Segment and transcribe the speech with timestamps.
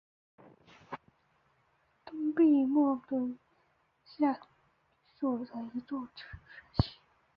[2.05, 3.37] 东瑟莫波利
[4.03, 4.39] 斯下
[5.19, 6.27] 属的一座城
[6.79, 6.89] 市。